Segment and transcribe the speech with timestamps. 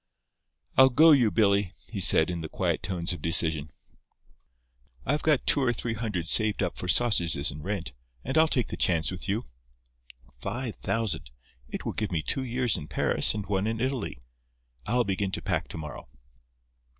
[0.77, 3.69] "I'll go you, Billy," he said, in the quiet tones of decision.
[5.05, 7.93] "I've got two or three hundred saved up for sausages and rent;
[8.23, 9.45] and I'll take the chance with you.
[10.39, 11.29] Five thousand!
[11.69, 14.17] It will give me two years in Paris and one in Italy.
[14.87, 16.09] I'll begin to pack to morrow."